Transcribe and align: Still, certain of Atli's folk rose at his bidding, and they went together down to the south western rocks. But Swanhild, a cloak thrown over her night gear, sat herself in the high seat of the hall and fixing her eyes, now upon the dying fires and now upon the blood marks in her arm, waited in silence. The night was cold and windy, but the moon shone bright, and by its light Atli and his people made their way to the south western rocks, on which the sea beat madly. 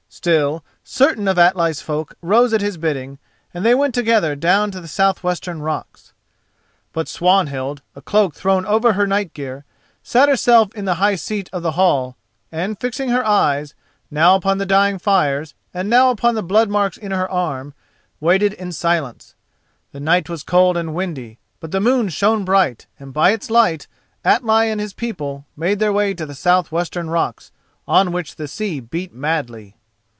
Still, 0.13 0.61
certain 0.83 1.25
of 1.29 1.39
Atli's 1.39 1.79
folk 1.79 2.15
rose 2.21 2.51
at 2.53 2.59
his 2.59 2.75
bidding, 2.75 3.17
and 3.53 3.65
they 3.65 3.73
went 3.73 3.95
together 3.95 4.35
down 4.35 4.69
to 4.71 4.81
the 4.81 4.87
south 4.89 5.23
western 5.23 5.61
rocks. 5.61 6.11
But 6.91 7.07
Swanhild, 7.07 7.81
a 7.95 8.01
cloak 8.01 8.35
thrown 8.35 8.65
over 8.65 8.91
her 8.93 9.07
night 9.07 9.33
gear, 9.33 9.63
sat 10.03 10.27
herself 10.27 10.75
in 10.75 10.83
the 10.83 10.95
high 10.95 11.15
seat 11.15 11.49
of 11.53 11.63
the 11.63 11.71
hall 11.71 12.17
and 12.51 12.77
fixing 12.77 13.07
her 13.07 13.25
eyes, 13.25 13.73
now 14.11 14.35
upon 14.35 14.57
the 14.57 14.65
dying 14.65 14.99
fires 14.99 15.53
and 15.73 15.89
now 15.89 16.09
upon 16.11 16.35
the 16.35 16.43
blood 16.43 16.69
marks 16.69 16.97
in 16.97 17.11
her 17.13 17.31
arm, 17.31 17.73
waited 18.19 18.51
in 18.51 18.73
silence. 18.73 19.33
The 19.93 20.01
night 20.01 20.27
was 20.27 20.43
cold 20.43 20.75
and 20.75 20.93
windy, 20.93 21.39
but 21.61 21.71
the 21.71 21.79
moon 21.79 22.09
shone 22.09 22.43
bright, 22.43 22.85
and 22.99 23.13
by 23.13 23.31
its 23.31 23.49
light 23.49 23.87
Atli 24.25 24.69
and 24.69 24.81
his 24.81 24.91
people 24.93 25.45
made 25.55 25.79
their 25.79 25.93
way 25.93 26.13
to 26.15 26.25
the 26.25 26.35
south 26.35 26.69
western 26.69 27.09
rocks, 27.09 27.53
on 27.87 28.11
which 28.11 28.35
the 28.35 28.49
sea 28.49 28.81
beat 28.81 29.13
madly. 29.13 29.77